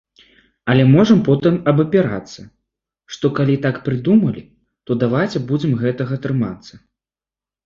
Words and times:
Але 0.73 0.85
можам 0.93 1.19
потым 1.27 1.59
абапірацца, 1.71 2.41
што 3.17 3.31
калі 3.41 3.55
так 3.67 3.75
прыдумалі, 3.89 4.43
то 4.89 4.99
давайце 5.05 5.37
будзем 5.53 5.77
гэтага 5.85 6.15
трымацца. 6.27 6.73